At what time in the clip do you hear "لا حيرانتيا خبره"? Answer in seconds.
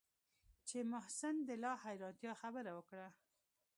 1.63-2.71